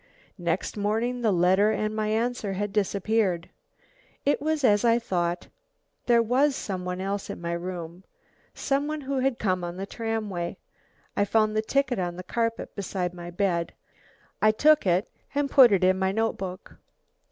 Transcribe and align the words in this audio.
Next 0.39 0.77
morning 0.77 1.21
the 1.21 1.31
letter 1.31 1.69
and 1.69 1.95
my 1.95 2.07
answer 2.07 2.53
had 2.53 2.73
disappeared. 2.73 3.51
It 4.25 4.41
was 4.41 4.63
as 4.63 4.83
I 4.83 4.97
thought; 4.97 5.47
there 6.07 6.23
was 6.23 6.55
some 6.55 6.85
one 6.85 6.99
else 6.99 7.29
in 7.29 7.39
my 7.39 7.51
room. 7.53 8.03
Some 8.55 8.87
one 8.87 9.01
who 9.01 9.19
had 9.19 9.37
come 9.37 9.63
on 9.63 9.77
the 9.77 9.85
tramway. 9.85 10.57
I 11.15 11.23
found 11.23 11.55
the 11.55 11.61
ticket 11.61 11.99
on 11.99 12.15
the 12.15 12.23
carpet 12.23 12.73
beside 12.75 13.13
my 13.13 13.29
bed. 13.29 13.73
I 14.41 14.49
took 14.49 14.87
it 14.87 15.07
and 15.35 15.51
put 15.51 15.71
it 15.71 15.83
in 15.83 15.99
my 15.99 16.11
notebook!!!!! 16.11 16.77